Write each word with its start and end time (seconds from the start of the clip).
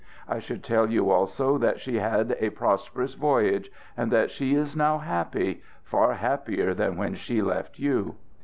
I 0.27 0.39
should 0.39 0.63
tell 0.63 0.89
you 0.89 1.11
also 1.11 1.59
that 1.59 1.79
she 1.79 1.97
had 1.99 2.35
a 2.39 2.49
prosperous 2.49 3.13
voyage, 3.13 3.71
and 3.95 4.11
that 4.11 4.31
she 4.31 4.55
is 4.55 4.75
now 4.75 4.97
happy 4.97 5.61
far 5.83 6.13
happier 6.15 6.73
than 6.73 6.97
when 6.97 7.13
she 7.13 7.43
left 7.43 7.77
you. 7.77 8.15